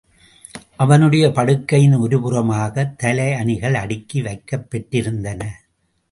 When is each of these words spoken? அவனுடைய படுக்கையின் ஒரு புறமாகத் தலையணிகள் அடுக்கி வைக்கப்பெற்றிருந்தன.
அவனுடைய 0.75 1.27
படுக்கையின் 1.29 1.99
ஒரு 1.99 2.21
புறமாகத் 2.21 2.97
தலையணிகள் 2.97 3.73
அடுக்கி 3.73 4.21
வைக்கப்பெற்றிருந்தன. 4.21 5.47